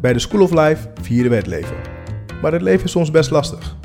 [0.00, 1.76] Bij de School of Life vieren we het leven.
[2.42, 3.76] Maar het leven is soms best lastig.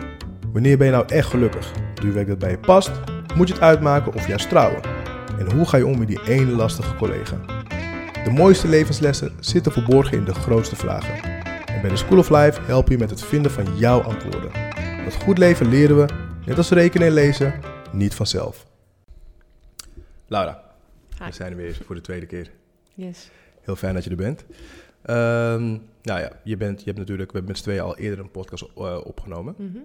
[0.53, 1.71] Wanneer ben je nou echt gelukkig?
[1.93, 2.91] Doe je werk dat bij je past?
[3.35, 4.81] Moet je het uitmaken of juist trouwen?
[5.39, 7.37] En hoe ga je om met die ene lastige collega?
[8.23, 11.23] De mooiste levenslessen zitten verborgen in de grootste vragen.
[11.65, 14.51] En bij de School of Life helpen je met het vinden van jouw antwoorden.
[15.01, 16.05] Want goed leven leren we,
[16.45, 17.53] net als rekenen en lezen,
[17.91, 18.65] niet vanzelf.
[20.27, 20.63] Laura,
[21.19, 21.25] Hi.
[21.25, 22.51] we zijn er weer voor de tweede keer.
[22.93, 23.29] Yes.
[23.61, 24.45] Heel fijn dat je er bent.
[25.05, 28.19] Ehm, nou ja, je, bent, je hebt natuurlijk, we hebben met z'n tweeën al eerder
[28.19, 29.55] een podcast eh, opgenomen.
[29.57, 29.77] Mhm.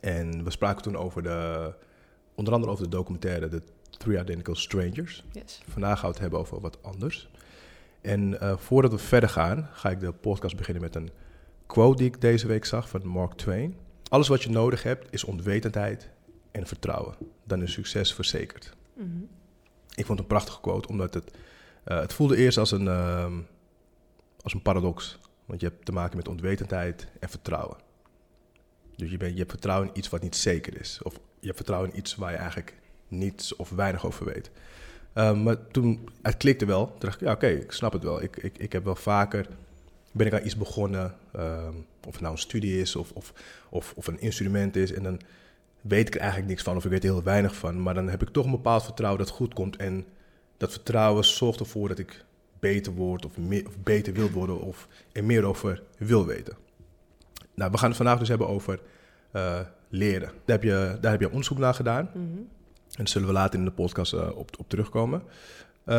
[0.00, 1.72] En we spraken toen over de,
[2.34, 5.24] onder andere over de documentaire The Three Identical Strangers.
[5.32, 5.62] Yes.
[5.68, 7.30] Vandaag gaan we het hebben over wat anders.
[8.00, 11.10] En eh, voordat we verder gaan, ga ik de podcast beginnen met een
[11.66, 13.76] quote die ik deze week zag van Mark Twain.
[14.08, 16.10] Alles wat je nodig hebt is onwetendheid
[16.50, 17.14] en vertrouwen.
[17.44, 18.76] Dan is succes verzekerd.
[18.94, 19.06] Mhm.
[19.94, 21.30] Ik vond het een prachtige quote, omdat het,
[21.84, 23.32] eh, het voelde eerst als een, ehm,
[24.42, 25.18] als een paradox.
[25.44, 27.76] Want je hebt te maken met onwetendheid en vertrouwen.
[28.96, 31.00] Dus je, bent, je hebt vertrouwen in iets wat niet zeker is.
[31.02, 32.74] Of je hebt vertrouwen in iets waar je eigenlijk
[33.08, 34.50] niets of weinig over weet.
[35.12, 36.86] Ehm, maar toen, het klikte wel.
[36.86, 38.22] Toen dacht ik, ja oké, ik snap het wel.
[38.22, 39.46] Ik, ik, ik heb wel vaker,
[40.12, 41.14] ben ik aan iets begonnen.
[41.32, 41.74] ehm,
[42.06, 43.32] of het nou een studie is of, of,
[43.70, 44.92] of, of een instrument is.
[44.92, 45.20] En dan
[45.80, 47.82] weet ik er eigenlijk niks van of ik weet er heel weinig van.
[47.82, 49.76] Maar dan heb ik toch een bepaald vertrouwen dat goed komt.
[49.76, 50.06] En
[50.56, 52.24] dat vertrouwen zorgt ervoor dat ik
[52.58, 56.56] beter word of, meer, of beter wil worden of er meer over wil weten.
[57.54, 58.80] Nou, we gaan het vandaag dus hebben over
[59.30, 60.28] eh, leren.
[60.28, 62.04] Daar heb, je, daar heb je onderzoek naar gedaan.
[62.14, 62.18] Mhm.
[62.20, 65.22] En daar zullen we later in de podcast eh, op, op terugkomen.
[65.84, 65.94] Eh,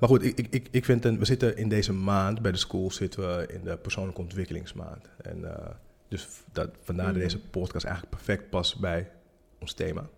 [0.00, 2.90] maar goed, ik, ik- ik, vind, een, we zitten in deze maand bij de school
[2.90, 5.08] zitten we in de persoonlijke ontwikkelingsmaand.
[5.22, 5.44] En
[6.08, 7.22] dus dat, vandaar dat Mhm.
[7.24, 9.10] deze podcast eigenlijk perfect past bij
[9.58, 10.08] ons thema.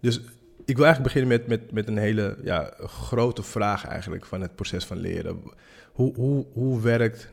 [0.00, 0.20] Dus
[0.64, 4.54] ik wil eigenlijk beginnen met, met, met een hele ja, grote vraag eigenlijk van het
[4.54, 5.42] proces van leren.
[5.92, 7.32] Hoe, hoe, hoe werkt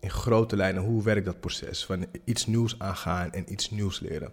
[0.00, 4.32] in grote lijnen, hoe werkt dat proces van iets nieuws aangaan en iets nieuws leren?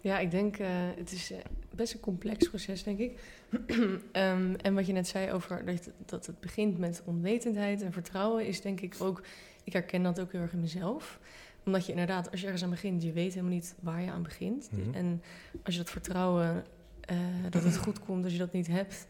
[0.00, 1.38] Ja, ik denk, eh, het is eh,
[1.74, 3.20] best een complex proces, denk ik.
[4.12, 8.46] Ehm, en wat je net zei over dat, dat het begint met onwetendheid en vertrouwen,
[8.46, 9.22] is denk ik ook,
[9.64, 11.18] ik herken dat ook heel erg in mezelf.
[11.64, 14.22] Omdat je inderdaad, als je ergens aan begint, je weet helemaal niet waar je aan
[14.22, 14.68] begint.
[14.70, 14.94] Mhm.
[14.94, 15.22] En
[15.62, 16.64] als je dat vertrouwen,
[17.06, 17.16] eh,
[17.50, 19.06] dat het goed komt, als je dat niet hebt,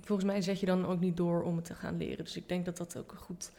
[0.00, 2.24] volgens mij zet je dan ook niet door om het te gaan leren.
[2.24, 3.52] Dus ik denk dat dat ook een goed,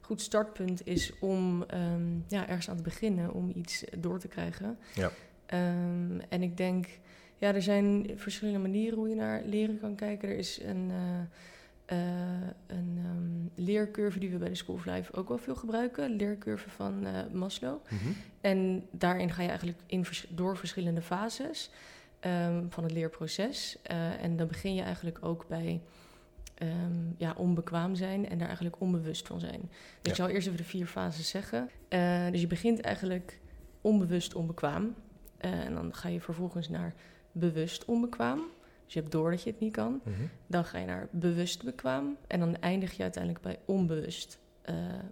[0.00, 4.78] goed startpunt is om ehm, ja, ergens aan te beginnen, om iets door te krijgen.
[4.94, 5.10] Ja.
[5.46, 6.86] Ehm, en ik denk,
[7.38, 10.28] ja, er zijn verschillende manieren hoe je naar leren kan kijken.
[10.28, 11.96] Er is een, eh,
[12.66, 16.10] een ehm, leercurve die we bij de School of Life ook wel veel gebruiken.
[16.10, 17.78] Leercurve van Maslow.
[18.40, 21.70] En daarin ga je eigenlijk in vers- door verschillende fases
[22.20, 23.78] ehm, van het leerproces.
[23.82, 25.80] Eh, en dan begin je eigenlijk ook bij
[26.54, 29.60] ehm, ja, onbekwaam zijn en daar eigenlijk onbewust van zijn.
[29.60, 29.70] Dus
[30.02, 30.10] Ja.
[30.10, 31.70] ik zal eerst even de vier fases zeggen.
[31.88, 33.40] Eh, dus je begint eigenlijk
[33.80, 34.94] onbewust onbekwaam.
[35.36, 36.94] Eh, en dan ga je vervolgens naar
[37.32, 38.38] bewust onbekwaam.
[38.84, 40.00] Dus je hebt door dat je het niet kan.
[40.04, 40.14] Mhm.
[40.46, 42.16] Dan ga je naar bewust bekwaam.
[42.26, 44.38] En dan eindig je uiteindelijk bij onbewust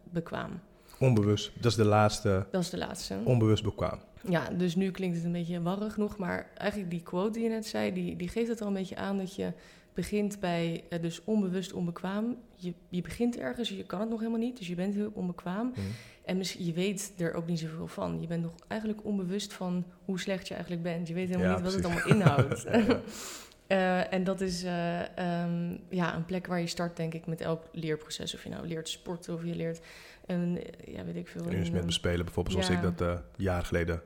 [0.04, 0.60] bekwaam.
[0.98, 2.47] Onbewust, dat is de laatste.
[2.50, 3.16] Dat is de laatste.
[3.25, 3.98] Onbewust bekwaam.
[4.28, 7.48] Ja, dus nu klinkt het een beetje warrig nog, maar eigenlijk die quote die je
[7.48, 9.53] net zei, die, die geeft het al een beetje aan dat je
[9.94, 12.37] begint bij eh, dus onbewust onbekwaam.
[12.56, 15.66] Je, je begint ergens, je kan het nog helemaal niet, dus je bent heel onbekwaam.
[15.69, 15.81] Mhm.
[16.25, 18.20] En misschien, je weet er ook niet zoveel van.
[18.20, 21.08] Je bent nog eigenlijk onbewust van hoe slecht je eigenlijk bent.
[21.08, 22.64] Je weet helemaal Ja, niet wat het allemaal inhoudt.
[22.72, 23.00] Ja.
[23.68, 27.40] Eh, en dat is eh, ehm, ja, een plek waar je start, denk ik, met
[27.40, 28.34] elk leerproces.
[28.34, 29.80] Of je nou leert sporten of je leert
[30.26, 31.46] een, eh, ja, weet ik veel.
[31.46, 34.02] Een instrument bespelen, bijvoorbeeld zoals ik dat eh jaren geleden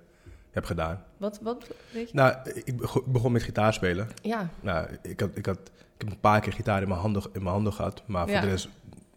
[0.50, 1.04] heb gedaan.
[1.16, 2.16] wat, wat, weet je?
[2.16, 4.08] Nou, ik bego- ik begon met gitaar spelen.
[4.22, 5.58] Ja, Nou, ik, had, ik, had,
[5.96, 8.34] ik heb een paar keer gitaar in mijn handen, in mijn handen gehad, maar voor
[8.34, 8.40] Ja.
[8.40, 8.68] de rest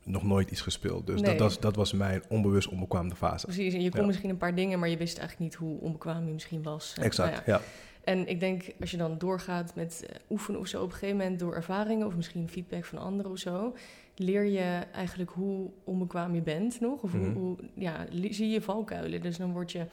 [0.04, 1.08] nog nooit iets gespeeld.
[1.08, 1.32] Dus Nee.
[1.32, 3.46] dat, was, dat was mijn onbewust onbekwaamde fase.
[3.46, 3.74] precies.
[3.74, 4.06] En je kon Ja.
[4.06, 6.94] misschien een paar dingen, maar je wist eigenlijk niet hoe onbekwaam je misschien was.
[7.02, 7.62] Exact, nou ja.
[8.06, 11.18] En ik denk, als je dan doorgaat met eh, oefenen of zo, op een gegeven
[11.18, 13.76] moment door ervaringen of misschien feedback van anderen of zo,
[14.16, 17.02] leer je eigenlijk hoe onbekwaam je bent nog.
[17.04, 17.24] Of Mhm.
[17.24, 19.22] hoe, hoe, ja, zie je valkuilen.
[19.22, 19.86] Dus dan word je,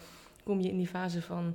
[0.44, 1.55] kom je in die fase van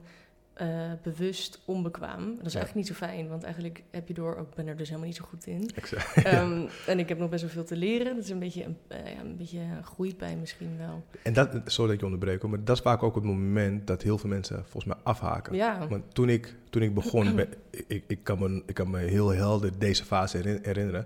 [0.57, 0.68] eh,
[1.04, 2.36] bewust onbekwaam.
[2.38, 2.59] Dat is Ja.
[2.59, 5.07] eigenlijk niet zo fijn, want eigenlijk heb je door, ook ik ben er dus helemaal
[5.07, 5.69] niet zo goed in.
[5.75, 6.13] Exact.
[6.24, 8.15] Ehm, en ik heb nog best wel veel te leren.
[8.15, 11.04] Dat is een beetje een, eh, ja, een beetje groeipijn misschien wel.
[11.24, 14.01] En dat, sorry dat ik je onderbreek, maar dat is vaak ook het moment dat
[14.01, 15.56] heel veel mensen volgens mij afhaken.
[15.56, 17.53] Ja, Want toen ik, toen ik begon, ben-
[17.88, 21.06] ik, ik, kan me, ik kan me heel helder deze fase herin- herinneren.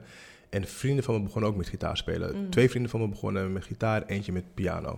[0.50, 2.36] En vrienden van me begonnen ook met gitaar spelen.
[2.38, 2.50] Mm.
[2.50, 4.90] Twee vrienden van me begonnen met gitaar, eentje met piano.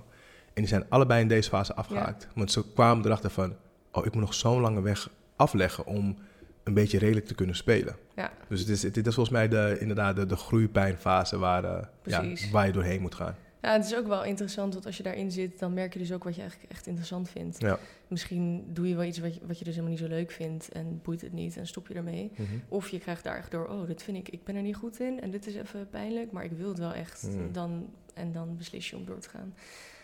[0.46, 2.28] En die zijn allebei in deze fase afgehaakt.
[2.36, 3.56] Want ze kwamen erachter van,
[3.94, 6.18] oh, ik moet nog zo'n lange weg afleggen om
[6.64, 7.96] een beetje redelijk te kunnen spelen.
[8.16, 8.32] Ja.
[8.48, 12.24] Dus het is, het, is volgens mij de, inderdaad de, de groeipijnfase waar, eh, ja,
[12.52, 13.36] waar je doorheen moet gaan.
[13.62, 16.12] Ja, het is ook wel interessant, want als je daarin zit, dan merk je dus
[16.12, 17.62] ook wat je eigenlijk echt interessant vindt.
[17.62, 17.80] Ja.
[18.08, 20.72] Misschien doe je wel iets wat je, wat je dus helemaal niet zo leuk vindt
[20.72, 22.32] en boeit het niet en stop je ermee.
[22.36, 22.44] Mhm.
[22.68, 25.00] Of je krijgt daar echt door, oh, dit vind ik, ik ben er niet goed
[25.00, 27.22] in en dit is even pijnlijk, maar ik wil het wel echt.
[27.22, 27.52] Hmm.
[27.52, 29.54] Dan, en dan beslis je om door te gaan.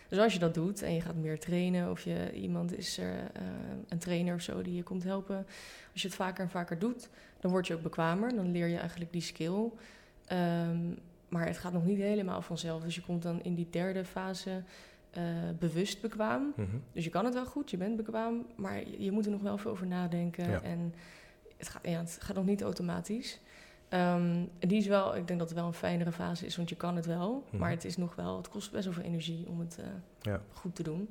[0.10, 3.16] Dus als je dat doet en je gaat meer trainen of je, iemand is er,
[3.34, 3.44] eh,
[3.88, 5.46] een trainer of zo die je komt helpen.
[5.92, 7.10] Als je het vaker en vaker doet,
[7.40, 8.36] dan word je ook bekwamer.
[8.36, 9.72] Dan leer je eigenlijk die skill.
[10.26, 10.78] Ehm,
[11.30, 12.82] maar het gaat nog niet helemaal vanzelf.
[12.82, 14.64] Dus je komt dan in die derde fase
[15.10, 15.24] eh,
[15.60, 16.54] bewust bekwaam.
[16.56, 16.68] Mhm.
[16.94, 19.42] Dus je kan het wel goed, je bent bekwaam, maar je, je moet er nog
[19.42, 20.50] wel veel over nadenken.
[20.50, 20.62] Ja.
[20.62, 20.94] En
[21.58, 23.40] het gaat, ja, het gaat nog niet automatisch.
[23.90, 26.76] Ehm, die is wel, ik denk dat het wel een fijnere fase is, want je
[26.76, 27.44] kan het wel.
[27.50, 27.58] Mhm.
[27.58, 29.86] Maar het is nog wel, het kost best wel veel energie om het eh,
[30.22, 30.42] Ja.
[30.54, 31.10] goed te doen.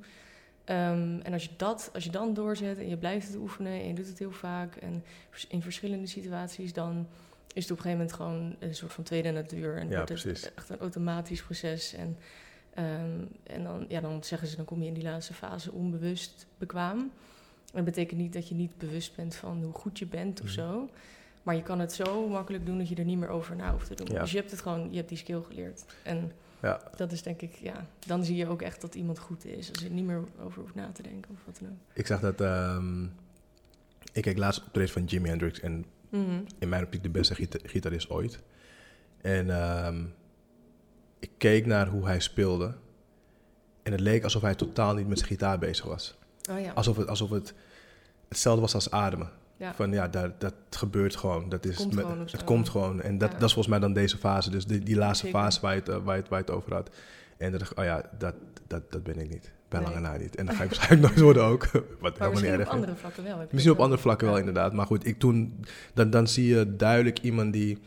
[0.65, 3.87] Ehm, en als je, dat, als je dan doorzet en je blijft het oefenen en
[3.87, 5.05] je doet het heel vaak en
[5.49, 7.07] in verschillende situaties, dan
[7.53, 9.77] is het op een gegeven moment gewoon een soort van tweede natuur.
[9.77, 10.55] En Ja, wordt het precies.
[10.55, 11.95] echt een automatisch proces.
[11.95, 12.17] En,
[12.75, 16.47] ehm, en dan, ja, dan zeggen ze, dan kom je in die laatste fase onbewust
[16.59, 16.99] bekwaam.
[16.99, 17.11] En
[17.75, 20.55] dat betekent niet dat je niet bewust bent van hoe goed je bent of Mhm.
[20.55, 20.89] zo.
[21.43, 23.87] Maar je kan het zo makkelijk doen dat je er niet meer over na hoeft
[23.87, 24.07] te doen.
[24.15, 24.21] Ja.
[24.21, 25.85] Dus je hebt het gewoon, je hebt die skill geleerd.
[26.03, 26.33] En
[26.63, 26.81] Ja.
[26.97, 29.69] dat is denk ik, ja, dan zie je ook echt dat iemand goed is.
[29.71, 31.77] Als je er niet meer over hoeft na te denken of wat dan ook.
[31.97, 32.41] Ik zag dat...
[32.41, 33.03] ehm,
[34.13, 36.41] ik keek laatst op de race van Jimi Hendrix en Mhm.
[36.59, 38.41] in mijn optiek de beste gita- gitarist ooit.
[39.21, 40.05] En ehm,
[41.19, 42.75] ik keek naar hoe hij speelde.
[43.83, 46.19] En het leek alsof hij totaal niet met zijn gitaar bezig was.
[46.51, 47.55] Oh ja, Alsof het, alsof het
[48.29, 49.31] hetzelfde was als ademen.
[49.59, 49.75] Ja.
[49.75, 51.49] Van ja, dat, dat gebeurt gewoon.
[51.49, 53.01] Dat is Komt met- gewoon of het komt gewoon.
[53.03, 53.39] En dat, Ja.
[53.39, 54.51] dat is volgens mij dan deze fase.
[54.51, 55.41] Dus die, die laatste Zeker.
[55.41, 56.91] fase waar je, het, waar, je het, waar je het over had.
[57.37, 58.35] En dat, oh ja, dat,
[58.67, 59.53] dat, dat ben ik niet.
[59.69, 59.89] Bij Nee.
[59.89, 60.37] lange na niet.
[60.37, 61.67] En dat ga ik waarschijnlijk nooit worden ook.
[61.73, 63.47] Wat maar helemaal niet misschien erg op andere vlakken wel.
[63.51, 64.73] Misschien op andere vlakken wel, inderdaad.
[64.73, 65.65] Maar goed, ik toen,
[65.95, 67.79] dan, dan zie je duidelijk iemand die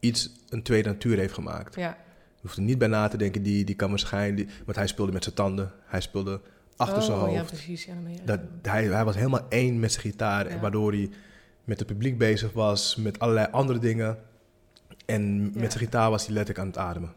[0.00, 1.74] iets een tweede natuur heeft gemaakt.
[1.74, 1.88] Ja.
[2.34, 4.50] Je hoeft er niet bij na te denken, die, die kan waarschijnlijk...
[4.64, 6.40] Want hij speelde met zijn tanden, hij speelde
[6.76, 7.50] achter zijn oh, ja, hoofd.
[7.52, 7.84] precies.
[7.84, 10.60] Ja, dan ben je dat, hij, hij was helemaal één met zijn gitaar, Ja.
[10.60, 11.10] waardoor hij
[11.64, 14.18] met het publiek bezig was, met allerlei andere dingen.
[15.06, 15.60] En Ja.
[15.60, 17.12] met zijn gitaar was hij letterlijk aan het ademen.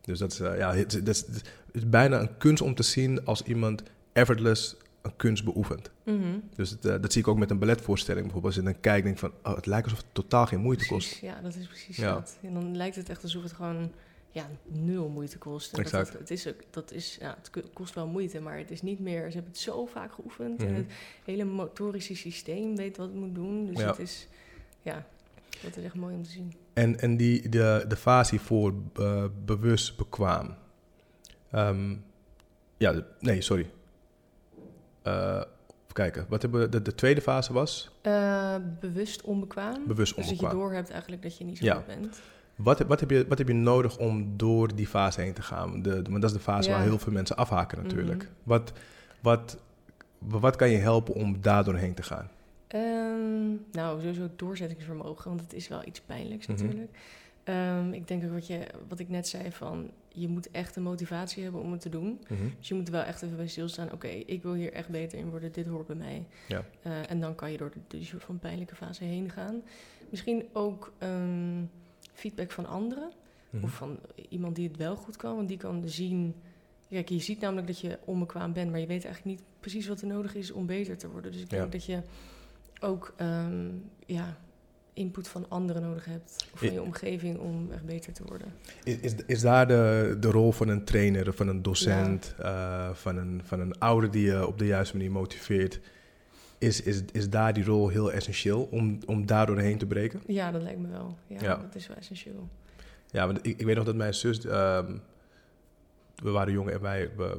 [0.00, 2.82] Dus dat is, eh, ja, het, het is, het is bijna een kunst om te
[2.82, 3.82] zien als iemand
[4.12, 5.90] effortless een kunst beoefent.
[6.04, 6.38] Mhm.
[6.56, 8.54] Dus het, eh, dat zie ik ook met een balletvoorstelling bijvoorbeeld.
[8.56, 11.06] Als je dan kijkt, denk van, oh, het lijkt alsof het totaal geen moeite kost.
[11.08, 12.12] Precies, ja, dat is precies Ja.
[12.14, 12.36] dat.
[12.42, 13.92] En dan lijkt het echt alsof het gewoon
[14.34, 15.70] ja, nul moeite kost.
[15.70, 16.08] Dat Exact.
[16.08, 18.82] Het, het, is ook, dat is, ja, het ko- kost wel moeite, maar het is
[18.82, 19.26] niet meer...
[19.26, 20.68] Ze hebben het zo vaak geoefend Mhm.
[20.68, 20.86] en het
[21.24, 23.66] hele motorische systeem weet wat het moet doen.
[23.66, 23.86] Dus Ja.
[23.86, 24.28] het is,
[24.82, 25.06] ja,
[25.62, 26.52] dat is echt mooi om te zien.
[26.72, 30.54] En, en die, de, de fase voor eh, bewust bekwaam.
[31.50, 31.96] Ehm,
[32.76, 33.70] ja, nee, sorry.
[35.02, 35.46] Even
[35.92, 36.26] kijken.
[36.28, 37.90] Wat hebben we, de, de tweede fase was?
[38.02, 39.86] Eh, bewust onbekwaam.
[39.86, 40.60] Bewust Dus dat je onbekwaam.
[40.62, 41.74] doorhebt eigenlijk dat je niet zo Ja.
[41.74, 42.20] goed bent.
[42.56, 45.42] Wat, heb- wat, heb je, wat heb je nodig om door die fase heen te
[45.42, 45.82] gaan?
[45.82, 46.74] De, de- want dat is de fase Ja.
[46.74, 48.22] waar heel veel mensen afhaken natuurlijk.
[48.22, 48.30] Mhm.
[48.42, 48.72] Wat,
[49.20, 49.58] wat,
[50.18, 52.30] wat kan je helpen om daar doorheen te gaan?
[52.66, 56.62] Ehm, nou, sowieso doorzettingsvermogen, want het is wel iets pijnlijks Mhm.
[56.62, 56.90] natuurlijk.
[57.44, 60.82] Ehm, ik denk ook wat, je, wat ik net zei van, je moet echt een
[60.82, 62.20] motivatie hebben om het te doen.
[62.28, 62.42] Mhm.
[62.58, 63.92] Dus je moet wel echt even bij stilstaan.
[63.92, 65.52] Oké, ik wil hier echt beter in worden.
[65.52, 66.26] Dit hoort bij mij.
[66.48, 66.64] Ja.
[66.82, 69.62] Eh, en dan kan je door de, die soort van pijnlijke fase heen gaan.
[70.10, 71.62] Misschien ook ehm,
[72.14, 73.10] feedback van anderen.
[73.50, 73.64] Mhm.
[73.64, 75.36] Of van iemand die het wel goed kan.
[75.36, 76.34] Want die kan zien...
[76.90, 78.70] Kijk, je ziet namelijk dat je onbekwaam bent.
[78.70, 81.32] Maar je weet eigenlijk niet precies wat er nodig is om beter te worden.
[81.32, 81.58] Dus ik Ja.
[81.58, 82.02] denk dat je
[82.80, 83.68] ook ehm,
[84.06, 84.36] ja,
[84.92, 86.46] input van anderen nodig hebt.
[86.52, 88.52] Of van je omgeving om echt beter te worden.
[88.84, 93.16] Is, is, is daar de, de rol van een trainer, van een docent, eh, van,
[93.16, 95.80] een, van een ouder die je op de juiste manier motiveert?
[96.58, 100.20] Is, is, is daar die rol heel essentieel om, om daar doorheen te breken?
[100.26, 101.16] Ja, dat lijkt me wel.
[101.26, 101.56] Ja, Ja.
[101.56, 102.48] dat is wel essentieel.
[103.10, 104.96] Ja, want ik, ik weet nog dat mijn zus, ehm,
[106.14, 107.38] we waren jong en wij, we,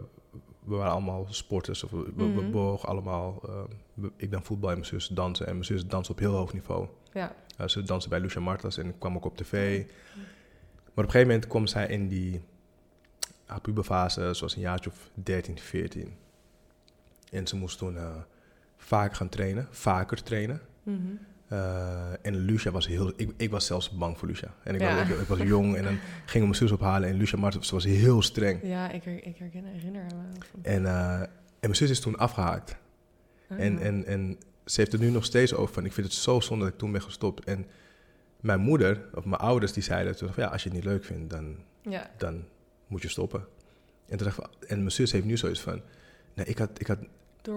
[0.64, 1.84] we waren allemaal sporters.
[1.84, 2.52] Of we, Mhm.
[2.52, 5.46] bewogen allemaal, ehm, ik dan voetbal en mijn zus dansen.
[5.48, 6.88] En mijn zus danste op heel hoog niveau.
[7.14, 7.36] Ja.
[7.62, 9.78] Uh, ze danste bij Lucia Martas en kwam ook op tv.
[9.86, 10.24] Maar
[10.86, 12.42] op een gegeven moment kwam zij in die
[13.46, 16.14] haar puberfase, zoals een jaartje of 13, 14.
[17.32, 18.16] En ze moest toen eh
[18.86, 20.62] vaker gaan trainen, vaker trainen.
[20.84, 20.98] Mhm.
[21.48, 23.14] Eh, en Lucia was heel...
[23.16, 24.54] Ik, ik was zelfs bang voor Lucia.
[24.64, 24.96] En ik, Ja.
[24.96, 25.94] was, ik, ik was jong en dan
[26.26, 27.10] ging ik mijn zus ophalen.
[27.10, 28.60] En Lucia Martens was heel streng.
[28.64, 30.40] Ja, ik, her- ik herken, herinner me.
[30.62, 31.28] En, eh, en
[31.60, 32.76] mijn zus is toen afgehaakt.
[33.50, 33.60] Ah.
[33.60, 35.86] En, en, en ze heeft er nu nog steeds over van...
[35.86, 37.44] Ik vind het zo zonde dat ik toen ben gestopt.
[37.46, 37.66] En
[38.40, 40.44] mijn moeder, of mijn ouders, die zeiden toen van...
[40.44, 42.44] Ja, als je het niet leuk vindt, dan, ja, dan
[42.88, 43.40] moet je stoppen.
[44.08, 45.82] En, toen dacht ik van- en mijn zus heeft nu zoiets van...
[46.34, 47.00] Nee, ik had, ik had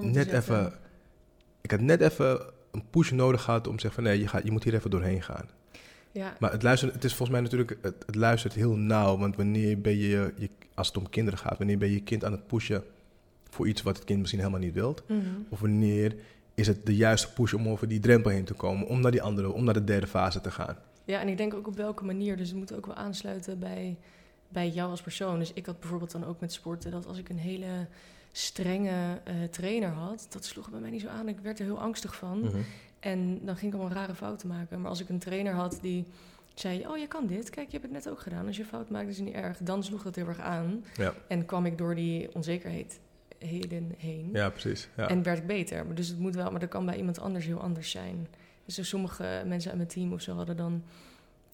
[0.00, 0.72] net even...
[1.60, 4.12] Ik had net even een push nodig gehad om te zeggen van...
[4.12, 5.48] Nee, je, gaat, je moet hier even doorheen gaan.
[6.12, 9.18] Ja, Maar het, luisteren, het is volgens mij natuurlijk, het, het luistert heel nauw.
[9.18, 12.24] Want wanneer ben je, je, als het om kinderen gaat, wanneer ben je je kind
[12.24, 12.84] aan het pushen
[13.50, 15.02] voor iets wat het kind misschien helemaal niet wilt?
[15.06, 15.20] Mhm.
[15.48, 16.14] Of wanneer
[16.54, 19.22] is het de juiste push om over die drempel heen te komen, om naar die
[19.22, 20.76] andere, om naar de derde fase te gaan?
[21.08, 22.36] ja, en ik denk ook op welke manier.
[22.36, 23.96] Dus het moet ook wel aansluiten bij,
[24.48, 25.38] bij jou als persoon.
[25.38, 27.86] Dus ik had bijvoorbeeld dan ook met sporten dat als ik een hele
[28.32, 31.28] strenge eh, trainer had, dat sloeg bij mij niet zo aan.
[31.28, 32.40] Ik werd er heel angstig van.
[32.40, 32.58] Mhm.
[33.00, 34.80] En dan ging ik allemaal rare fouten maken.
[34.80, 36.04] Maar als ik een trainer had die
[36.54, 37.50] zei: Oh, je kan dit.
[37.50, 38.46] Kijk, je hebt het net ook gedaan.
[38.46, 39.58] Als je fout maakt, is het niet erg.
[39.58, 40.84] Dan sloeg dat heel erg aan.
[40.96, 41.14] Ja.
[41.28, 43.00] En kwam ik door die onzekerheid
[43.38, 44.30] heden heen.
[44.32, 44.88] ja, precies.
[44.96, 45.08] Ja.
[45.08, 45.86] En werd ik beter.
[45.86, 48.28] Maar dus het moet wel, maar dat kan bij iemand anders heel anders zijn.
[48.64, 50.82] Dus sommige mensen uit mijn team of zo hadden dan.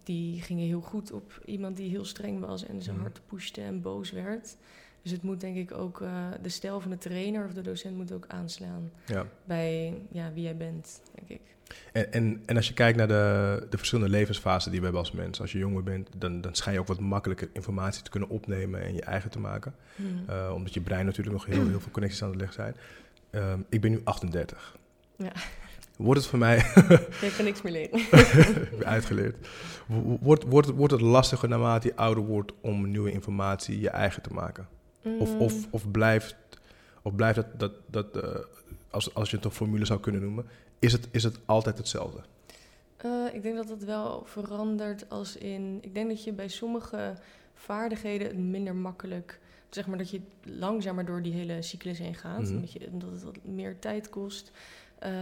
[0.03, 3.01] Die gingen heel goed op iemand die heel streng was en ze Mhm.
[3.01, 4.57] hard pushte en boos werd.
[5.05, 7.97] Dus het moet denk ik ook, eh, de stijl van de trainer of de docent
[7.97, 9.27] moet ook aanslaan ja.
[9.45, 11.41] bij ja, wie jij bent, denk ik.
[11.93, 15.13] En, en, en als je kijkt naar de, de verschillende levensfasen die we hebben als
[15.13, 18.29] mens, als je jonger bent, dan, dan schijn je ook wat makkelijker informatie te kunnen
[18.29, 19.75] opnemen en je eigen te maken.
[19.97, 20.25] Hmm.
[20.27, 22.75] Eh, omdat je brein natuurlijk nog heel, heel veel connecties aan het leggen zijn.
[23.31, 24.77] Ehm, ik ben nu 38.
[25.17, 25.33] Ja.
[25.97, 26.57] Wordt het voor mij
[27.21, 28.01] Je kan niks meer leren.
[28.95, 29.49] uitgeleerd?
[29.87, 34.23] Wo- Wordt, wordt, wordt het lastiger naarmate je ouder wordt om nieuwe informatie je eigen
[34.23, 34.69] te maken?
[35.19, 35.41] Of, Mm.
[35.41, 36.37] of, of blijft,
[37.03, 38.41] of blijft dat, dat, dat eh,
[38.91, 40.47] als, als je het een formule zou kunnen noemen,
[40.79, 42.21] is het, is het altijd hetzelfde?
[42.97, 45.79] Eh, ik denk dat het wel verandert als in...
[45.81, 47.15] Ik denk dat je bij sommige
[47.55, 49.41] vaardigheden het minder makkelijk...
[49.71, 52.43] Zeg maar dat je langzamer door die hele cyclus heen gaat.
[52.43, 52.55] Mhm.
[52.55, 54.51] omdat, je, omdat het wat meer tijd kost
[54.99, 55.13] eh,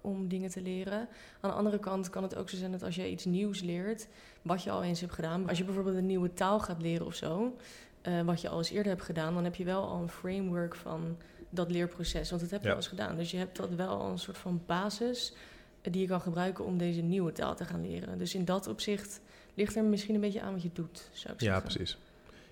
[0.00, 1.08] om dingen te leren.
[1.40, 4.08] Aan de andere kant kan het ook zo zijn dat als je iets nieuws leert...
[4.42, 5.48] wat je al eens hebt gedaan.
[5.48, 7.56] Als je bijvoorbeeld een nieuwe taal gaat leren of zo...
[8.04, 9.34] eh, wat je al eens eerder hebt gedaan...
[9.34, 11.16] dan heb je wel al een framework van
[11.50, 12.30] dat leerproces.
[12.30, 12.72] Want dat heb je Ja.
[12.72, 13.16] al eens gedaan.
[13.16, 15.34] Dus je hebt dat wel al een soort van basis
[15.82, 18.18] die je kan gebruiken om deze nieuwe taal te gaan leren.
[18.18, 19.20] Dus in dat opzicht
[19.54, 21.62] ligt er misschien een beetje aan wat je doet, zou ik Ja, zeggen.
[21.62, 21.98] precies.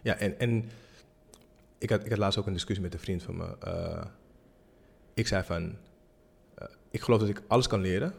[0.02, 0.71] Ja, en, en
[1.78, 3.56] ik, had, ik had laatst ook een discussie met een vriend van me.
[3.61, 4.04] Eh,
[5.14, 5.76] ik zei van,
[6.54, 8.14] eh, ik geloof dat ik alles kan leren,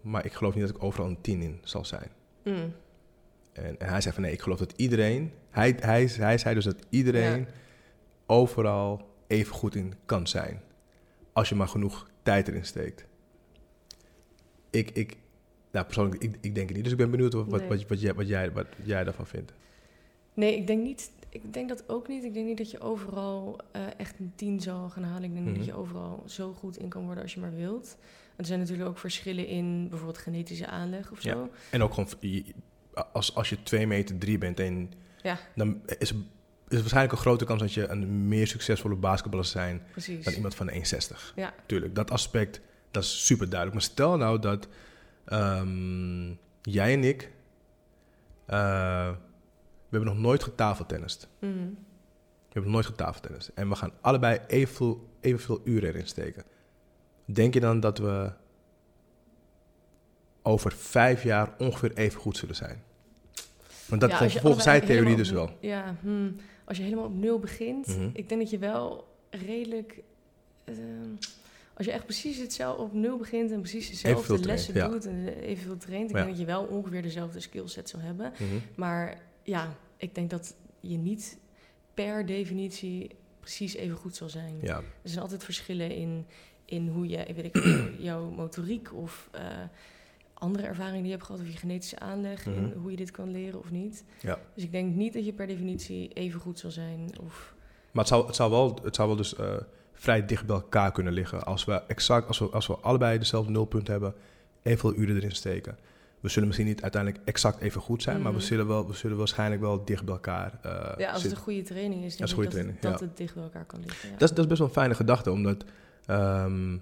[0.00, 2.10] maar ik geloof niet dat ik overal een tien in zal zijn.
[2.44, 2.72] Mm,
[3.64, 6.64] En, en hij zei van, nee, ik geloof dat iedereen, hij, hij, hij zei dus
[6.64, 7.46] dat iedereen Ja.
[8.26, 10.60] overal even goed in kan zijn.
[11.32, 13.06] Als je maar genoeg tijd erin steekt.
[14.70, 15.16] Ik, ik,
[15.72, 16.82] nou persoonlijk, ik, ik denk het niet.
[16.84, 17.68] Dus ik ben benieuwd wat, wat, Nee.
[17.68, 19.52] wat, wat, jij, wat, jij, wat jij daarvan vindt.
[20.34, 21.10] Nee, ik denk niet.
[21.28, 22.24] Ik denk dat ook niet.
[22.24, 25.24] Ik denk niet dat je overal eh, echt een tien zal gaan halen.
[25.24, 25.64] Ik denk niet Mhm.
[25.64, 27.96] dat je overal zo goed in kan worden als je maar wilt.
[28.36, 31.28] Er zijn natuurlijk ook verschillen in bijvoorbeeld genetische aanleg of zo.
[31.28, 31.48] Ja.
[31.70, 32.08] En ook gewoon,
[33.12, 35.38] als, als je 2 meter 3 bent, en, Ja.
[35.54, 36.10] dan is, is
[36.68, 40.24] er waarschijnlijk een grote kans dat je een meer succesvolle basketballer zijn Precies.
[40.24, 41.32] dan iemand van 1,60.
[41.34, 41.54] Ja.
[41.66, 43.80] Tuurlijk, dat aspect, dat is super duidelijk.
[43.80, 44.68] Maar stel nou dat
[45.24, 46.28] ehm,
[46.62, 47.30] jij en ik,
[48.46, 49.08] eh,
[49.88, 51.28] we hebben nog nooit getafeltennist.
[51.40, 51.52] Mhm.
[51.52, 53.50] We hebben nog nooit getafeltennist.
[53.54, 56.42] En we gaan allebei evenveel, evenveel uren erin steken.
[57.24, 58.32] Denk je dan dat we
[60.42, 62.82] over vijf jaar ongeveer even goed zullen zijn?
[63.88, 65.50] Want dat Ja, volgens zijn allebei theorie dus wel.
[65.60, 68.10] Ja, hmm, als je helemaal op nul begint, Mhm.
[68.12, 70.02] ik denk dat je wel redelijk.
[70.64, 70.76] ehm,
[71.74, 74.98] als je echt precies hetzelfde op nul begint en precies dezelfde lessen traint, ja.
[74.98, 76.22] doet en evenveel traint, ik Ja.
[76.22, 78.32] denk dat je wel ongeveer dezelfde skillset zal hebben.
[78.32, 78.44] Mhm.
[78.76, 81.38] Maar ja, ik denk dat je niet
[81.94, 84.54] per definitie precies even goed zal zijn.
[84.62, 86.26] Ja, Er zijn altijd verschillen in,
[86.64, 87.62] in hoe je, weet ik,
[88.08, 89.42] jouw motoriek of eh,
[90.38, 92.56] andere ervaringen die je hebt gehad, of je genetische aanleg, Mhm.
[92.58, 94.04] en hoe je dit kan leren of niet.
[94.20, 94.38] ja.
[94.54, 97.10] Dus ik denk niet dat je per definitie even goed zal zijn.
[97.20, 97.54] Of,
[97.92, 99.54] Maar het zou, het zou wel, het zou wel dus eh,
[99.92, 101.42] vrij dicht bij elkaar kunnen liggen.
[101.44, 104.14] Als we exact, als we, als we allebei dezelfde nulpunt hebben,
[104.62, 105.78] evenveel uren erin steken.
[106.20, 108.46] We zullen misschien niet uiteindelijk exact even goed zijn, maar we Mhm.
[108.46, 111.62] zullen, wel, we zullen waarschijnlijk wel dicht bij elkaar eh, ja, als het een goede
[111.62, 113.06] training is, denk ik dat, training, dat ja.
[113.06, 114.08] het dicht bij elkaar kan liggen.
[114.08, 114.16] Ja.
[114.16, 115.64] Dat, is, dat is best wel een fijne gedachte, omdat
[116.06, 116.72] ehm,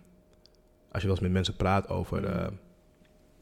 [0.91, 2.21] als je wel eens met mensen praat over.
[2.21, 2.53] Mhm.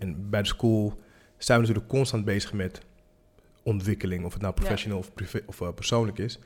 [0.04, 1.00] En bij de school
[1.38, 2.80] zijn we natuurlijk constant bezig met
[3.62, 6.38] ontwikkeling, of het nou professional of, privé, of eh, persoonlijk is.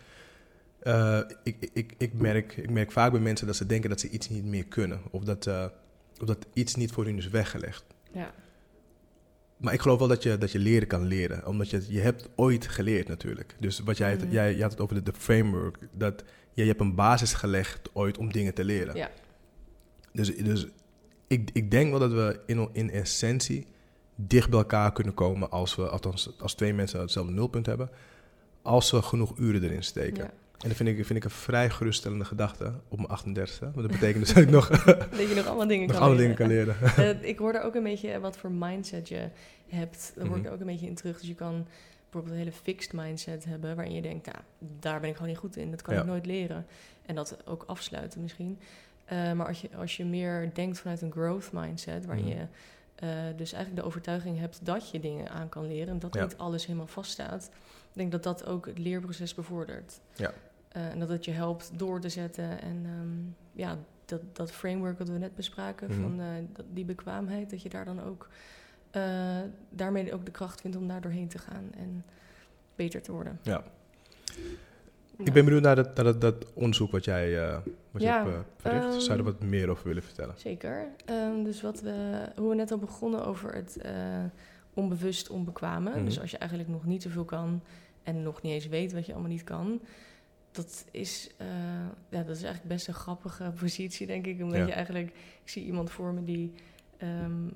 [0.80, 4.08] Eh, ik, ik- ik, merk, ik merk vaak bij mensen dat ze denken dat ze
[4.08, 5.64] iets niet meer kunnen, of dat, eh,
[6.20, 7.84] of dat iets niet voor hun is weggelegd.
[8.12, 8.32] ja.
[9.56, 11.46] Maar ik geloof wel dat je, dat je leren kan leren.
[11.46, 13.56] Omdat je, je hebt ooit geleerd natuurlijk.
[13.60, 14.30] Dus wat jij, Mhm.
[14.30, 15.76] jij je had het over de, de framework.
[15.92, 16.24] Dat
[16.54, 18.96] je, je hebt een basis gelegd ooit om dingen te leren.
[18.96, 19.10] Ja.
[20.12, 20.66] Dus, dus
[21.28, 23.66] ik, ik denk wel dat we in, in essentie
[24.14, 27.90] dicht bij elkaar kunnen komen als we, althans als twee mensen hetzelfde nulpunt hebben.
[28.62, 30.24] Als we genoeg uren erin steken.
[30.24, 30.30] Ja.
[30.58, 33.86] En dat vind ik, vind ik een vrij geruststellende gedachte op mijn 38 Want dat
[33.86, 36.36] betekent dus dat ik nog, dat je nog allemaal dingen nog kan alle leren.
[36.36, 37.20] dingen kan leren.
[37.22, 39.28] Eh, ik hoor er ook een beetje wat voor mindset je
[39.68, 40.12] hebt.
[40.16, 40.48] Daar hoor ik Mhm.
[40.50, 41.18] er ook een beetje in terug.
[41.18, 41.66] Dus je kan
[42.02, 43.76] bijvoorbeeld een hele fixed mindset hebben...
[43.76, 44.38] waarin je denkt, nou,
[44.80, 45.70] daar ben ik gewoon niet goed in.
[45.70, 46.00] Dat kan Ja.
[46.00, 46.66] ik nooit leren.
[47.06, 48.58] En dat ook afsluiten misschien.
[49.08, 52.06] Eh, maar als je, als je meer denkt vanuit een growth mindset...
[52.06, 52.34] waarin Mhm.
[52.38, 52.46] je
[52.94, 55.88] eh, dus eigenlijk de overtuiging hebt dat je dingen aan kan leren...
[55.88, 56.22] en dat Ja.
[56.22, 57.50] niet alles helemaal vaststaat...
[57.88, 60.00] ik denk dat dat ook het leerproces bevordert.
[60.14, 60.32] Ja.
[60.68, 64.98] Eh, en dat het je helpt door te zetten en ehm, ja, dat, dat framework
[64.98, 66.00] wat we net bespraken, Mhm.
[66.00, 66.20] van
[66.52, 68.28] dat, die bekwaamheid, dat je daar dan ook
[69.70, 72.04] daarmee ook de kracht vindt om daar doorheen te gaan en
[72.76, 73.38] beter te worden.
[73.42, 73.62] Ja.
[75.18, 75.24] Ja.
[75.24, 77.58] Ik ben benieuwd naar dat, naar dat, dat onderzoek wat jij eh
[77.90, 78.84] wat Ja, je hebt eh, verricht.
[78.84, 80.34] Zou je er ehm, wat meer over willen vertellen?
[80.38, 80.88] Zeker.
[81.04, 83.92] Ehm, dus wat we, hoe we net al begonnen over het eh,
[84.74, 85.90] onbewust onbekwame.
[85.90, 86.04] Mhm.
[86.04, 87.62] Dus als je eigenlijk nog niet zoveel kan
[88.02, 89.80] en nog niet eens weet wat je allemaal niet kan.
[90.50, 91.30] Dat is,
[92.08, 94.42] ja, dat is eigenlijk best een grappige positie, denk ik.
[94.42, 94.66] Omdat Ja.
[94.66, 95.08] je eigenlijk,
[95.42, 96.52] ik zie iemand voor me die,
[96.96, 97.48] ehm,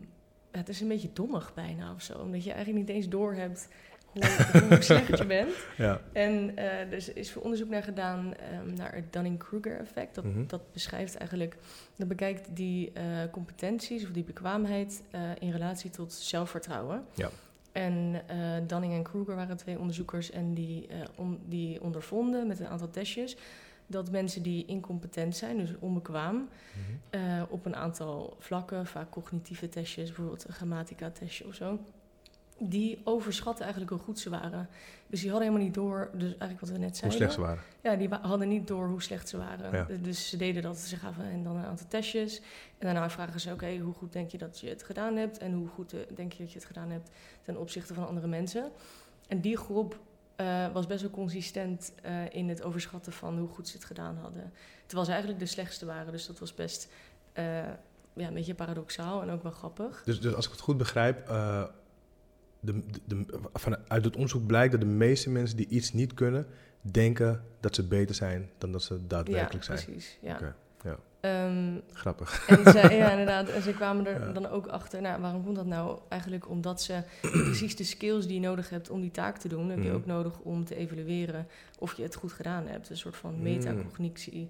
[0.50, 2.18] het is een beetje dommig bijna of zo.
[2.18, 3.68] Omdat je eigenlijk niet eens doorhebt
[4.12, 5.54] hoe, slecht je bent.
[5.76, 6.00] Ja.
[6.12, 10.14] En eh, er is- is onderzoek naar gedaan ehm, naar het Dunning-Kruger effect.
[10.14, 10.46] Dat, Mhm.
[10.46, 11.56] dat beschrijft eigenlijk,
[11.96, 17.04] dat bekijkt die eh, competenties of die bekwaamheid eh, in relatie tot zelfvertrouwen.
[17.14, 17.30] Ja.
[17.72, 18.22] En
[18.66, 23.36] Dunning en Kruger waren twee onderzoekers en die, on- die ondervonden met een aantal testjes
[23.86, 26.48] dat mensen die incompetent zijn, dus onbekwaam,
[27.10, 27.44] Mhm.
[27.48, 31.78] op een aantal vlakken, vaak cognitieve testjes, bijvoorbeeld een grammatica-testje of zo,
[32.68, 34.68] die overschatten eigenlijk hoe goed ze waren.
[35.06, 37.18] Dus die hadden helemaal niet door, dus eigenlijk wat we net Hoe zeiden.
[37.18, 37.62] slecht ze waren.
[37.82, 39.72] Ja, die wa- hadden niet door hoe slecht ze waren.
[39.76, 39.86] Ja.
[40.02, 42.38] Dus- ze deden dat, ze gaven en dan een aantal testjes.
[42.78, 45.38] En daarna vragen ze, oké, hoe goed denk je dat je het gedaan hebt?
[45.38, 47.10] En hoe goed eh, denk je dat je het gedaan hebt
[47.42, 48.70] ten opzichte van andere mensen?
[49.28, 49.98] En die groep
[50.36, 54.16] eh, was best wel consistent eh, in het overschatten van hoe goed ze het gedaan
[54.16, 54.52] hadden.
[54.86, 56.88] Terwijl ze eigenlijk de slechtste waren, dus dat was best
[58.14, 60.02] ja, een beetje paradoxaal en ook wel grappig.
[60.04, 61.28] Dus, dus als ik het goed begrijp,
[62.62, 66.46] de, de, vanuit het onderzoek blijkt dat de meeste mensen die iets niet kunnen,
[66.80, 69.84] denken dat ze beter zijn dan dat ze daadwerkelijk ja, zijn.
[69.88, 70.18] precies.
[70.22, 70.38] Ja.
[70.84, 70.98] Ja.
[71.20, 72.48] Ehm, Grappig.
[72.48, 73.48] En ja, inderdaad.
[73.48, 74.32] En ze kwamen er Ja.
[74.32, 75.00] dan ook achter.
[75.00, 75.98] Nou, waarom komt dat nou?
[76.08, 79.68] Eigenlijk omdat ze precies de skills die je nodig hebt om die taak te doen,
[79.68, 79.96] heb je Mhm.
[79.96, 81.46] ook nodig om te evalueren
[81.78, 82.90] of je het goed gedaan hebt.
[82.90, 83.42] Een soort van Mhm.
[83.42, 84.48] metacognitie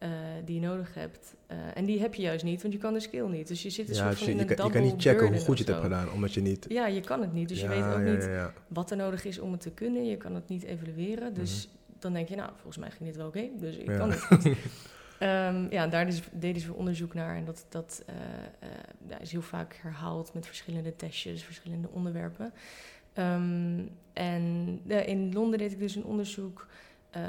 [0.00, 0.08] eh,
[0.44, 1.34] die je nodig hebt.
[1.46, 3.48] Eh, en die heb je juist niet, want je kan de skill niet.
[3.48, 4.82] Dus je zit een Ja, soort dus van je, in je, een kan, je kan
[4.82, 6.66] niet checken hoe goed je het hebt gedaan, omdat je niet...
[6.68, 7.48] Ja, je kan het niet.
[7.48, 10.06] Dus je Ja, weet ook niet ja, wat er nodig is om het te kunnen.
[10.06, 11.34] Je kan het niet evalueren.
[11.34, 13.48] Dus dan denk je, nou, volgens mij ging dit wel oké.
[13.58, 13.98] dus ik Mhm.
[13.98, 14.48] Kan het goed.
[15.18, 17.36] Ehm, ja, daar dus, deden ze onderzoek naar.
[17.36, 22.52] En dat, dat eh, is heel vaak herhaald met verschillende testjes, verschillende onderwerpen.
[23.12, 23.80] Ehm,
[24.12, 26.66] en in Londen deed ik dus een onderzoek
[27.10, 27.22] eh,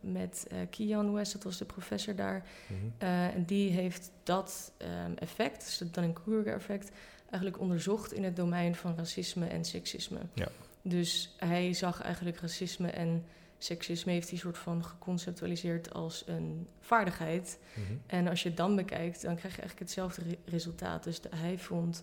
[0.00, 2.42] met eh Kian West, dat was de professor daar.
[2.66, 2.78] Mhm.
[2.98, 6.90] Eh, en die heeft dat ehm, effect, dus het Dunning-Kruger effect,
[7.30, 10.18] eigenlijk onderzocht in het domein van racisme en seksisme.
[10.34, 10.48] Ja.
[10.82, 13.24] Dus hij zag eigenlijk racisme en
[13.58, 17.58] seksisme heeft hij soort van geconceptualiseerd als een vaardigheid.
[17.74, 17.82] Mhm.
[18.06, 21.04] En als je het dan bekijkt, dan krijg je eigenlijk hetzelfde re- resultaat.
[21.04, 22.02] Dus de- hij vond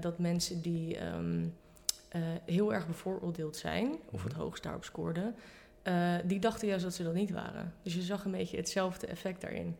[0.00, 1.44] dat mensen die ehm,
[2.08, 4.40] eh, heel erg bevooroordeeld zijn, of het Mhm.
[4.40, 5.34] hoogst daarop scoorden,
[5.86, 7.72] eh, die dachten juist dat ze dat niet waren.
[7.82, 9.76] Dus je zag een beetje hetzelfde effect daarin.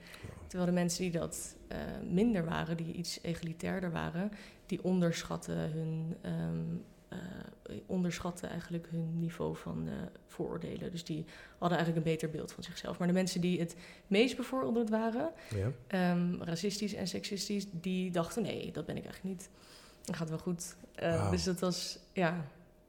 [0.47, 1.79] Terwijl de mensen die dat eh,
[2.11, 4.31] minder waren, die iets egalitairder waren,
[4.67, 6.65] die onderschatten hun, ehm,
[7.09, 9.89] eh, onderschatten eigenlijk hun niveau van
[10.27, 10.91] vooroordelen.
[10.91, 11.25] Dus die
[11.59, 12.99] hadden eigenlijk een beter beeld van zichzelf.
[12.99, 15.71] Maar de mensen die het meest bevooroordeeld waren, Ja.
[15.87, 19.51] Ehm, racistisch en seksistisch, die dachten: nee, dat ben ik eigenlijk niet.
[20.05, 20.77] Dat gaat wel goed.
[21.31, 22.45] Dus dat was, ja.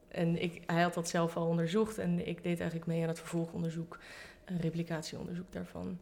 [0.08, 3.18] En ik, hij had dat zelf al onderzocht en ik deed eigenlijk mee aan het
[3.18, 3.98] vervolgonderzoek,
[4.44, 5.98] een replicatieonderzoek daarvan.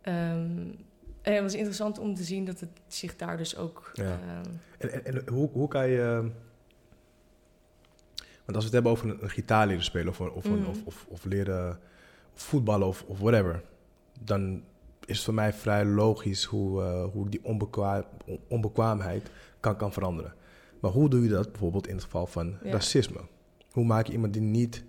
[0.00, 0.60] Ehm,
[1.22, 3.90] en het was interessant om te zien dat het zich daar dus ook.
[3.94, 4.04] Ja.
[4.04, 6.30] ehm, En, en, en hoe, hoe kan je...
[8.44, 10.68] Want als we het hebben over een, een gitaar leren spelen of, of, een- Mhm.
[10.68, 11.78] of, of, of leren
[12.34, 13.62] voetballen of, of whatever,
[14.20, 14.62] dan
[15.04, 19.30] is het voor mij vrij logisch hoe, eh, hoe die onbekwaam, on- onbekwaamheid
[19.60, 20.34] kan, kan veranderen.
[20.80, 22.70] Maar hoe doe je dat bijvoorbeeld in het geval van Ja.
[22.70, 23.20] racisme?
[23.76, 24.84] Hoe maak je iemand die niet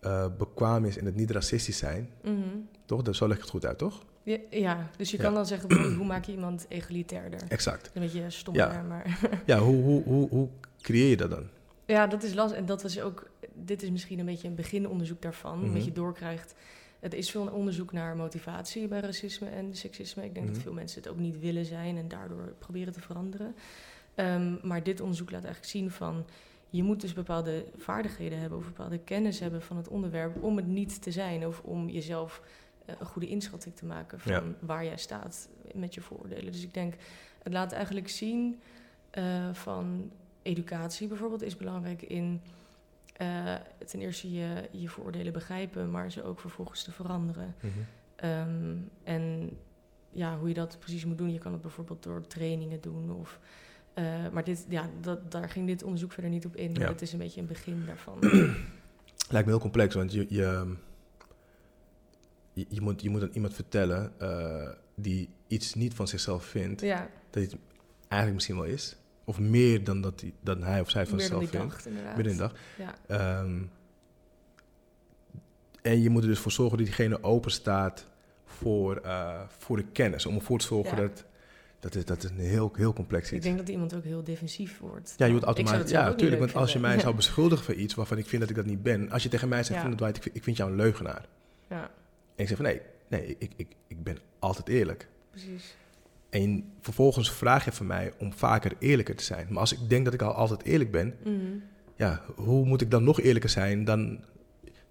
[0.00, 2.08] eh, bekwaam is en het niet racistisch zijn?
[2.22, 2.38] mhm.
[2.84, 3.02] Toch?
[3.02, 4.04] Dat, zo leg ik het goed uit, toch?
[4.22, 5.22] ja, ja, dus je Ja.
[5.22, 7.40] kan dan zeggen: hoe maak je iemand egalitairder?
[7.48, 7.90] Exact.
[7.94, 8.82] Een beetje stom, Ja.
[8.88, 9.18] maar.
[9.46, 10.48] Ja, hoe, hoe, hoe, hoe
[10.80, 11.44] creëer je dat dan?
[11.86, 12.58] Ja, dat is lastig.
[12.58, 13.28] En dat was ook.
[13.54, 15.60] Dit is misschien een beetje een beginonderzoek daarvan.
[15.64, 15.72] Mhm.
[15.74, 16.54] Dat je doorkrijgt.
[17.00, 20.24] Het is veel onderzoek naar motivatie bij racisme en seksisme.
[20.24, 20.54] Ik denk Mhm.
[20.54, 23.54] dat veel mensen het ook niet willen zijn en daardoor proberen te veranderen.
[24.14, 26.24] Ehm, maar dit onderzoek laat eigenlijk zien van
[26.70, 30.66] je moet dus bepaalde vaardigheden hebben of bepaalde kennis hebben van het onderwerp om het
[30.66, 32.42] niet te zijn of om jezelf
[32.84, 34.42] eh, een goede inschatting te maken van Ja.
[34.60, 36.52] waar jij staat met je vooroordelen.
[36.52, 36.94] Dus ik denk,
[37.42, 38.60] het laat eigenlijk zien
[39.10, 40.10] eh, van
[40.42, 42.40] educatie bijvoorbeeld is belangrijk in
[43.16, 43.54] eh,
[43.86, 47.54] ten eerste je, je vooroordelen begrijpen, maar ze ook vervolgens te veranderen.
[47.60, 47.72] Mhm.
[48.16, 49.50] Ehm, en
[50.10, 53.10] ja, hoe je dat precies moet doen, je kan het bijvoorbeeld door trainingen doen.
[53.12, 53.38] Of,
[53.98, 56.74] eh, maar dit, ja, dat, daar ging dit onderzoek verder niet op in.
[56.74, 56.88] Ja.
[56.88, 58.18] het is een beetje een begin daarvan.
[59.30, 60.74] Lijkt me heel complex, want je, je,
[62.52, 66.80] je, je moet, je moet aan iemand vertellen eh, die iets niet van zichzelf vindt,
[66.80, 67.56] ja, dat het
[68.00, 68.96] eigenlijk misschien wel is.
[69.24, 71.98] Of meer dan, dat hij, dan hij of zij van meer dan zichzelf vindt.
[72.04, 72.14] dacht.
[72.16, 72.52] Binnen een dag.
[72.78, 73.62] Ja, Ehm,
[75.82, 78.06] en je moet er dus voor zorgen dat diegene open staat
[78.44, 80.26] voor, eh, voor de kennis.
[80.26, 81.02] Om ervoor te zorgen Ja.
[81.02, 81.24] dat,
[81.80, 83.44] dat, is, dat is een heel, heel complex ik iets.
[83.46, 85.14] denk dat iemand ook heel defensief wordt.
[85.16, 85.90] Ja, je wordt Ik automatisch.
[85.90, 86.40] Ja, natuurlijk.
[86.40, 88.82] Want als je mij zou beschuldigen voor iets waarvan ik vind dat ik dat niet
[88.82, 89.10] ben.
[89.10, 89.86] Als je tegen mij zegt: Ja.
[89.88, 91.26] van, Dwight, ik, vind- ik vind jou een leugenaar.
[91.68, 91.90] Ja, En
[92.42, 95.08] ik zeg van nee, nee ik, ik, ik ben altijd eerlijk.
[95.30, 95.76] precies.
[96.30, 99.46] En vervolgens vraag je van mij om vaker eerlijker te zijn.
[99.50, 101.34] Maar als ik denk dat ik al altijd eerlijk ben, Mhm.
[101.96, 104.20] ja, hoe moet ik dan nog eerlijker zijn dan,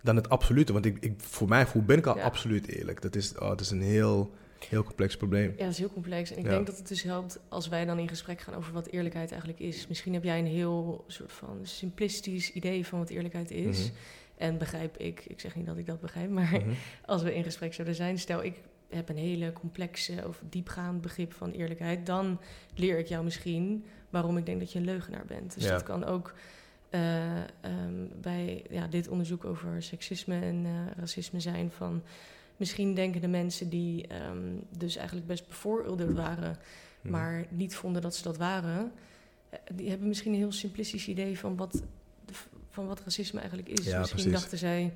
[0.01, 0.73] dan het absolute?
[0.73, 2.23] Want ik, ik, voor mij hoe ben ik al Ja.
[2.23, 3.01] absoluut eerlijk.
[3.01, 4.31] Dat is, oh, dat is een heel,
[4.65, 5.49] heel complex probleem.
[5.57, 6.31] Ja, dat is heel complex.
[6.31, 6.49] En ik Ja.
[6.49, 9.59] denk dat het dus helpt als wij dan in gesprek gaan over wat eerlijkheid eigenlijk
[9.61, 9.87] is.
[9.87, 13.79] Misschien heb jij een heel soort van simplistisch idee van wat eerlijkheid is.
[13.83, 13.93] Mhm.
[14.37, 16.69] En begrijp ik, ik zeg niet dat ik dat begrijp, maar Mhm.
[17.05, 18.55] als we in gesprek zouden zijn, stel ik
[18.89, 22.39] heb een hele complexe of diepgaand begrip van eerlijkheid, dan
[22.75, 25.53] leer ik jou misschien waarom ik denk dat je een leugenaar bent.
[25.53, 25.71] Dus Ja.
[25.71, 26.33] dat kan ook
[26.89, 32.03] eh, ehm, bij ja, dit onderzoek over seksisme en eh, racisme zijn van
[32.57, 36.57] misschien denken de mensen die ehm, dus eigenlijk best bevooroordeeld waren,
[37.01, 37.11] Mhm.
[37.11, 38.91] maar niet vonden dat ze dat waren,
[39.49, 41.83] eh, die hebben misschien een heel simplistisch idee van wat,
[42.69, 43.85] van wat racisme eigenlijk is.
[43.85, 44.39] Ja, misschien precies.
[44.41, 44.93] dachten zij,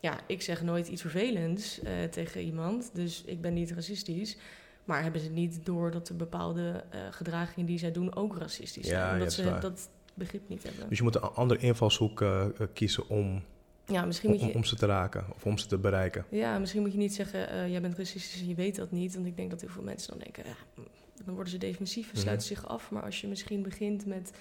[0.00, 4.36] ja, ik zeg nooit iets vervelends eh, tegen iemand, dus ik ben niet racistisch.
[4.84, 8.86] Maar hebben ze niet door dat er bepaalde eh, gedragingen die zij doen ook racistisch
[8.86, 8.98] zijn?
[8.98, 10.88] Ja, ja, omdat dat ze dat begrip niet hebben.
[10.88, 12.24] Dus je moet een andere invalshoek
[12.72, 13.42] kiezen om,
[13.90, 16.24] Ja, misschien om, moet je, om ze te raken of om ze te bereiken.
[16.30, 19.14] ja, misschien moet je niet zeggen, eh, jij bent racistisch en je weet dat niet.
[19.14, 20.82] Want ik denk dat heel veel mensen dan denken, ja,
[21.24, 22.20] dan worden ze defensief en Mhm.
[22.20, 22.90] sluiten zich af.
[22.90, 24.32] Maar als je misschien begint met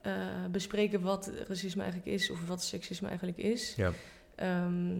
[0.00, 0.12] eh,
[0.50, 3.74] bespreken wat racisme eigenlijk is of wat seksisme eigenlijk is.
[3.74, 3.92] Ja.
[4.34, 4.96] Ehm,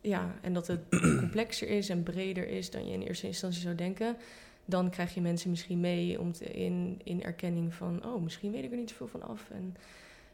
[0.00, 0.80] ja, en dat het
[1.20, 4.16] complexer is en breder is dan je in eerste instantie zou denken.
[4.64, 8.64] Dan krijg je mensen misschien mee om te, in, in erkenning van, oh, misschien weet
[8.64, 9.50] ik er niet zoveel van af.
[9.50, 9.76] En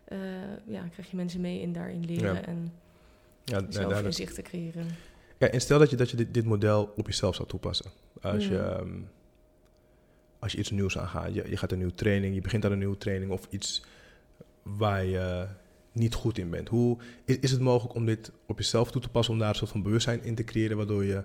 [0.05, 0.19] eh,
[0.67, 2.45] ja, krijg je mensen mee in daarin leren Ja.
[2.45, 2.73] en
[3.49, 4.87] Ja, zelf inzicht te creëren.
[5.39, 7.91] Ja, en stel dat je, dat je dit, dit model op jezelf zou toepassen.
[8.21, 9.01] Als, je, ehm,
[10.39, 12.79] als je iets nieuws aangaat, je, je gaat een nieuwe training, je begint aan een
[12.79, 13.85] nieuwe training of iets
[14.63, 15.47] waar je
[15.93, 16.69] niet goed in bent.
[16.69, 19.55] Hoe is, is het mogelijk om dit op jezelf toe te passen, om daar een
[19.55, 21.25] soort van bewustzijn in te creëren, waardoor je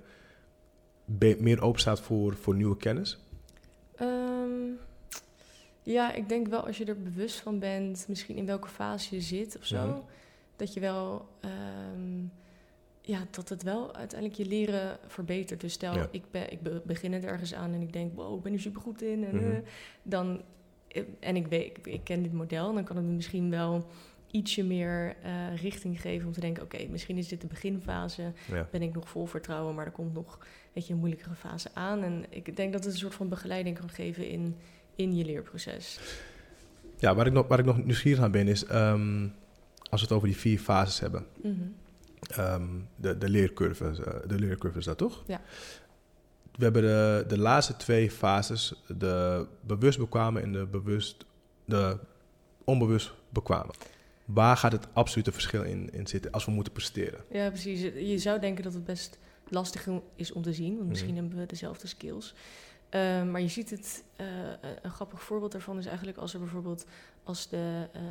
[1.39, 3.19] meer open staat voor, voor nieuwe kennis?
[3.95, 4.71] Ehm,
[5.83, 9.21] ja, ik denk wel als je er bewust van bent, misschien in welke fase je
[9.21, 10.05] zit of zo.
[10.55, 12.21] Dat je wel, ehm,
[13.01, 15.61] ja, dat het wel uiteindelijk je leren verbetert.
[15.61, 16.07] Dus stel, Ja.
[16.11, 18.61] ik, ben, ik be- begin het ergens aan en ik denk, wow, ik ben hier
[18.61, 19.23] supergoed in.
[19.25, 19.51] En, Mhm.
[19.51, 19.57] eh,
[20.03, 20.41] dan,
[21.19, 23.85] en ik, weet, ik, ik ken dit model, dan kan het me misschien wel
[24.31, 28.67] ietsje meer eh, richting geven om te denken, oké, misschien is dit de beginfase, Ja.
[28.71, 30.39] ben ik nog vol vertrouwen, maar er komt nog
[30.73, 32.03] weet je, een moeilijkere fase aan.
[32.03, 34.55] En ik denk dat het een soort van begeleiding kan geven in,
[34.95, 35.99] in je leerproces.
[36.97, 39.27] Ja, waar ik nog, waar ik nog nieuwsgierig aan ben, is ehm,
[39.93, 41.25] als we het over die vier fases hebben.
[41.43, 41.53] Mhm.
[42.29, 45.23] Ehm, de, de leercurve, eh, de leercurve is dat toch?
[45.27, 45.41] Ja.
[46.55, 51.25] We hebben de, de laatste twee fases, de bewust bekwamen en de, bewust,
[51.65, 51.97] de
[52.63, 53.75] onbewust bekwamen.
[54.25, 57.19] Waar gaat het absolute verschil in, in zitten als we moeten presteren?
[57.31, 57.81] Ja, precies.
[57.81, 59.17] Je zou denken dat het best
[59.49, 61.19] lastig is om te zien, want misschien Mhm.
[61.21, 62.33] hebben we dezelfde skills.
[62.89, 64.25] Ehm, maar je ziet het, eh,
[64.81, 66.85] een grappig voorbeeld daarvan is eigenlijk als er bijvoorbeeld
[67.23, 68.01] als de, eh,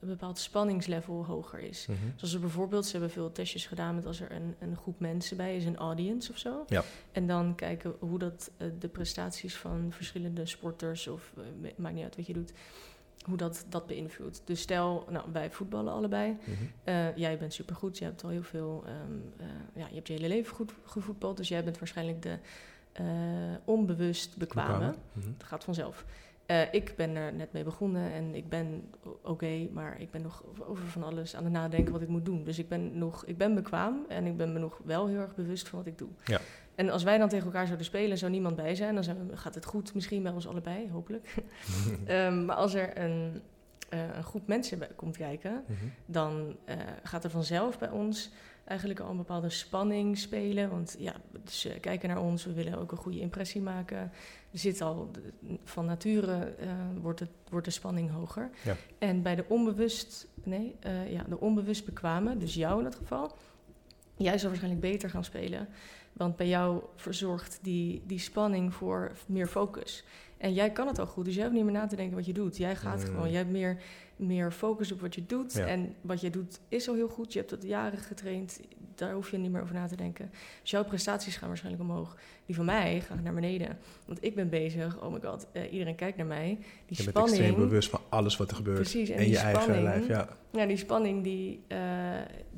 [0.00, 1.88] een bepaald spanningslevel hoger is.
[2.16, 5.36] Zoals er bijvoorbeeld, ze hebben veel testjes gedaan met als er een, een groep mensen
[5.36, 6.64] bij is, een audience of zo.
[6.66, 6.84] Ja.
[7.12, 12.04] En dan kijken hoe dat eh, de prestaties van verschillende sporters, of eh, maakt niet
[12.04, 12.52] uit wat je doet,
[13.24, 14.42] hoe dat dat beïnvloedt.
[14.44, 16.36] Dus stel, nou, wij voetballen allebei.
[16.44, 16.52] Mhm.
[16.84, 18.96] Eh, jij bent supergoed, je hebt al heel veel, ehm,
[19.36, 22.38] eh, ja, je hebt je hele leven goed gevoetbald, dus jij bent waarschijnlijk de
[23.64, 24.94] onbewust bekwame.
[25.12, 25.26] Mhm.
[25.26, 26.04] Het gaat vanzelf.
[26.46, 28.90] Eh, ik ben er net mee begonnen en ik ben
[29.22, 32.44] oké, maar ik ben nog over van alles aan het nadenken wat ik moet doen.
[32.44, 35.34] Dus ik ben nog, ik ben bekwaam en ik ben me nog wel heel erg
[35.34, 36.08] bewust van wat ik doe.
[36.24, 36.40] Ja.
[36.74, 39.36] En als wij dan tegen elkaar zouden spelen, zou niemand bij zijn, dan zijn we-
[39.36, 41.34] gaat het goed, misschien bij ons allebei, hopelijk.
[42.06, 43.42] Ehm, maar als er een,
[43.88, 45.84] een groep mensen bij komt kijken, Mhm.
[46.06, 48.30] dan eh, gaat er vanzelf bij ons
[48.66, 50.70] eigenlijk al een bepaalde spanning spelen.
[50.70, 51.14] Want ja,
[51.50, 53.98] ze kijken naar ons, we willen ook een goede impressie maken.
[54.52, 55.10] Er zit al
[55.64, 56.68] van nature eh,
[57.00, 58.50] wordt, het, wordt de spanning hoger.
[58.64, 58.76] Ja.
[58.98, 63.36] En bij de onbewust, nee, eh, ja, de onbewust bekwamen, dus jou in dat geval,
[64.16, 65.68] jij zal waarschijnlijk beter gaan spelen.
[66.12, 70.04] Want bij jou verzorgt die, die spanning voor meer focus.
[70.38, 72.26] En jij kan het al goed, dus jij hoeft niet meer na te denken wat
[72.26, 72.56] je doet.
[72.56, 73.04] Jij gaat Mm.
[73.04, 73.76] gewoon, jij hebt meer,
[74.16, 75.52] meer focus op wat je doet.
[75.52, 75.66] Ja.
[75.66, 77.32] En wat je doet is al heel goed.
[77.32, 78.60] Je hebt dat jaren getraind,
[78.94, 80.30] daar hoef je niet meer over na te denken.
[80.60, 82.16] Dus jouw prestaties gaan waarschijnlijk omhoog.
[82.46, 83.78] Die van mij gaan naar beneden.
[84.06, 86.58] Want ik ben bezig, oh my god, eh, iedereen kijkt naar mij.
[86.86, 88.76] Die Je bent extreem bewust van alles wat er gebeurt.
[88.80, 90.28] precies, en, je eigen spanning, lijf, ja.
[90.52, 91.78] ja, die spanning die, eh,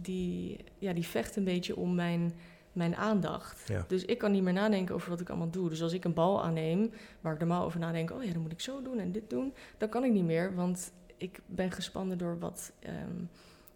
[0.00, 2.32] die, ja, die vecht een beetje om mijn,
[2.78, 3.68] mijn aandacht.
[3.68, 3.84] Ja.
[3.88, 5.68] Dus ik kan niet meer nadenken over wat ik allemaal doe.
[5.68, 8.52] Dus als ik een bal aanneem, waar ik normaal over nadenk, oh ja, dan moet
[8.52, 12.18] ik zo doen en dit doen, dan kan ik niet meer, want ik ben gespannen
[12.18, 13.24] door wat, ehm,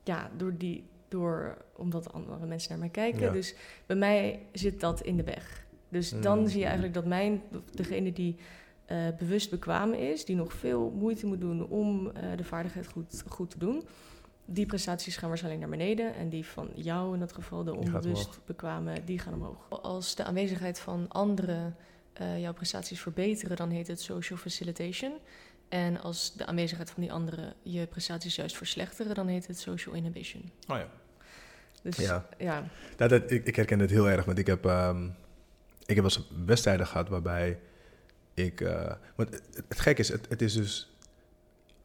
[0.02, 3.20] ja, door die, door omdat andere mensen naar mij kijken.
[3.20, 3.30] Ja.
[3.32, 3.54] Dus
[3.86, 5.64] bij mij zit dat in de weg.
[5.88, 6.46] Dus dan Mm.
[6.48, 8.36] zie je eigenlijk dat mijn, degene die
[8.86, 13.22] eh, bewust bekwaam is, die nog veel moeite moet doen om eh, de vaardigheid goed,
[13.28, 13.82] goed te doen.
[14.44, 16.14] Die prestaties gaan waarschijnlijk naar beneden.
[16.14, 18.44] En die van jou in dat geval, de onbewust omhoog.
[18.44, 19.66] bekwame, die gaan omhoog.
[19.68, 21.76] Als de aanwezigheid van anderen
[22.12, 25.12] eh, jouw prestaties verbeteren, dan heet het social facilitation.
[25.68, 29.94] En als de aanwezigheid van die anderen je prestaties juist verslechteren, dan heet het social
[29.94, 30.50] inhibition.
[30.68, 30.88] Oh ja.
[31.82, 32.28] Dus Ja.
[32.38, 35.04] ja, dat, ik, ik herken het heel erg, want ik heb, ehm,
[35.86, 37.58] ik heb wel eens wedstrijden gehad waarbij
[38.34, 38.60] ik...
[38.60, 40.91] eh, want het, het gek is, het, het is dus...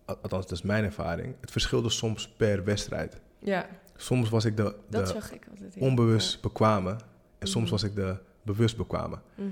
[0.07, 1.35] al- Althans, dat is mijn ervaring.
[1.41, 3.19] Het verschilde soms per wedstrijd.
[3.39, 5.73] ja Soms was ik de, ik altijd.
[5.73, 5.81] ja.
[5.81, 6.95] onbewust bekwame
[7.39, 7.71] en soms Mhm.
[7.73, 9.19] was ik de bewust bekwame.
[9.35, 9.47] Mhm,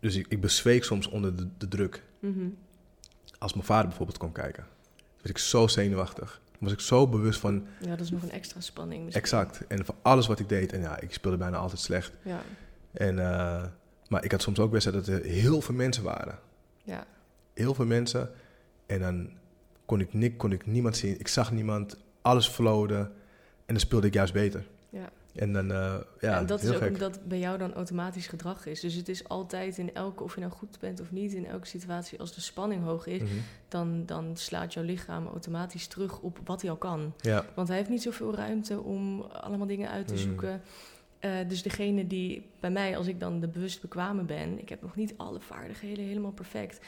[0.00, 2.02] Dus ik, ik bezweek soms onder de, de druk.
[2.20, 2.48] mhm.
[3.38, 4.66] Als mijn vader bijvoorbeeld kwam kijken,
[5.16, 6.40] werd ik zo zenuwachtig.
[6.58, 9.04] Was ik zo bewust van Ja, dat is nog een extra spanning.
[9.04, 9.22] misschien.
[9.22, 10.72] exact en van alles wat ik deed.
[10.72, 12.12] En ja, ik speelde bijna altijd slecht.
[12.22, 12.40] Ja,
[12.92, 13.64] En, eh,
[14.08, 16.38] maar ik had soms ook wedstrijden dat er heel veel mensen waren.
[16.82, 17.06] ja.
[17.54, 18.30] Heel veel mensen.
[18.88, 19.30] En dan
[19.84, 21.20] kon ik, nik, kon ik niemand zien.
[21.20, 21.96] Ik zag niemand.
[22.22, 22.94] Alles flowde.
[22.96, 24.66] En dan speelde ik juist beter.
[24.90, 25.10] Ja.
[25.34, 26.92] En dan, eh, ja, en dat heel is ook gek.
[26.92, 28.80] omdat bij jou dan automatisch gedrag is.
[28.80, 31.66] Dus het is altijd in elke, of je nou goed bent of niet, in elke
[31.66, 33.30] situatie, als de spanning hoog is, Mhm.
[33.68, 37.12] dan, dan slaat jouw lichaam automatisch terug op wat hij al kan.
[37.20, 40.18] Ja, Want hij heeft niet zoveel ruimte om allemaal dingen uit te Mm.
[40.20, 40.62] zoeken.
[41.18, 44.82] Eh, dus degene die bij mij, als ik dan de bewust bekwame ben, ik heb
[44.82, 46.80] nog niet alle vaardigheden helemaal perfect.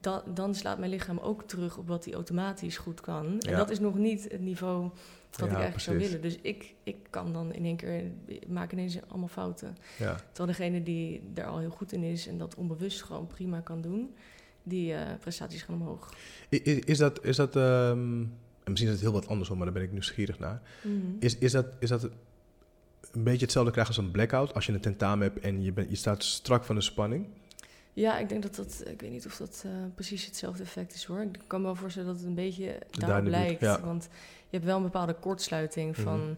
[0.00, 3.26] Dan, dan slaat mijn lichaam ook terug op wat hij automatisch goed kan.
[3.40, 4.82] En dat is nog niet het niveau
[5.30, 6.20] wat ik eigenlijk zou willen.
[6.22, 9.76] Dus ik, ik kan dan in één keer, ik maak ineens allemaal fouten.
[9.98, 10.14] ja.
[10.32, 13.80] Terwijl degene die er al heel goed in is en dat onbewust gewoon prima kan
[13.80, 14.14] doen,
[14.62, 16.14] die eh, prestaties gaan omhoog.
[16.50, 18.20] I- i- Is, dat, is dat ehm,
[18.64, 20.62] en misschien is het heel wat anders, hoor, maar daar ben ik nieuwsgierig naar.
[20.82, 20.94] Mhm.
[21.18, 22.02] Is, is, dat, is dat
[23.12, 24.54] een beetje hetzelfde krijgen als een blackout?
[24.54, 27.26] Als je een tentamen hebt en je, bent je staat strak van de spanning?
[27.98, 31.04] Ja, ik denk dat dat, ik weet niet of dat eh, precies hetzelfde effect is
[31.04, 31.20] hoor.
[31.22, 33.60] Ik kan me wel voorstellen dat het een beetje Daar daarop in de buurt, lijkt.
[33.60, 33.80] ja.
[33.80, 34.08] Want
[34.42, 36.32] je hebt wel een bepaalde kortsluiting van, Mhm.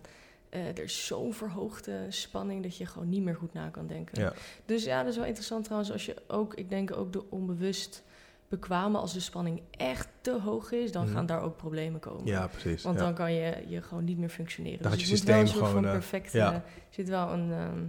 [0.49, 4.21] eh, er is zo'n verhoogde spanning dat je gewoon niet meer goed na kan denken.
[4.23, 4.33] Ja.
[4.67, 8.03] Dus ja, dat is wel interessant trouwens als je ook, ik denk ook de onbewust
[8.49, 11.15] bekwame, als de spanning echt te hoog is, dan Mhm.
[11.15, 12.27] gaan daar ook problemen komen.
[12.27, 12.83] Ja, precies.
[12.83, 13.05] Want ja.
[13.05, 14.83] dan kan je, je gewoon niet meer functioneren.
[14.83, 16.65] Dan dus het je moet wel een systeem soort van gewoon, eh, perfect, ja.
[16.91, 17.83] zit wel een ehm,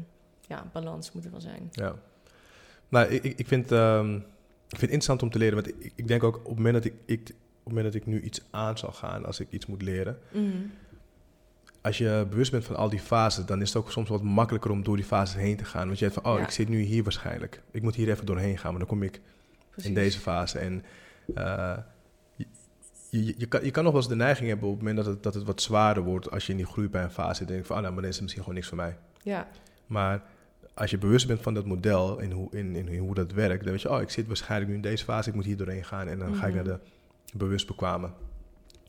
[0.48, 1.68] ja, balans moet er wel zijn.
[1.72, 1.96] Ja.
[2.92, 4.22] Nou, ik, ik, vind, ehm, ik
[4.78, 5.56] vind het interessant om te leren.
[5.56, 7.28] Want ik, ik denk ook op het, moment dat ik, ik, op
[7.64, 10.20] het moment dat ik nu iets aan zal gaan, als ik iets moet leren.
[10.32, 10.48] Mhm.
[11.82, 14.72] Als je bewust bent van al die fases, dan is het ook soms wat makkelijker
[14.72, 15.86] om door die fases heen te gaan.
[15.88, 16.44] Want je hebt van, oh, Ja.
[16.44, 17.62] ik zit nu hier waarschijnlijk.
[17.72, 19.22] Ik moet hier even doorheen gaan, maar dan kom ik
[19.70, 19.90] Precies.
[19.90, 20.60] in deze fase.
[20.60, 20.84] En
[21.36, 21.78] eh,
[22.36, 22.46] je,
[23.10, 25.14] je, je, kan, je kan nog wel eens de neiging hebben op het moment dat
[25.14, 27.48] het, dat het wat zwaarder wordt als je in die groeipijnfase fase zit.
[27.48, 28.98] denk ik van, ah, nou, maar dan is het misschien gewoon niks voor mij.
[29.24, 29.48] Ja,
[29.86, 30.24] Maar
[30.74, 33.64] als je bewust bent van dat model en hoe, in, in, in hoe dat werkt,
[33.64, 35.84] dan weet je, oh, ik zit waarschijnlijk nu in deze fase, ik moet hier doorheen
[35.86, 36.08] gaan.
[36.08, 36.66] En dan ga ik Mhm.
[36.66, 38.14] naar de bewust bekwamen.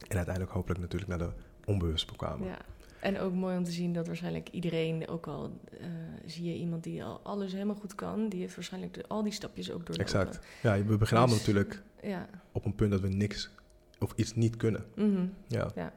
[0.08, 1.30] En uiteindelijk hopelijk natuurlijk naar de
[1.64, 2.48] onbewust bekwamen.
[2.48, 2.58] ja.
[3.00, 5.86] En ook mooi om te zien dat waarschijnlijk iedereen, ook al eh,
[6.26, 9.32] zie je iemand die al alles helemaal goed kan, die heeft waarschijnlijk de- al die
[9.32, 10.00] stapjes ook doorlopen.
[10.04, 10.40] Exact.
[10.62, 12.28] Ja, we beginnen allemaal Dus- natuurlijk Ja.
[12.52, 13.50] op een punt dat we niks
[13.98, 14.84] of iets niet kunnen.
[14.96, 15.26] Mhm.
[15.46, 15.70] Ja.
[15.74, 15.92] Ja.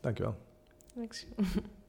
[0.00, 0.36] Dankjewel.
[0.94, 1.26] Niks.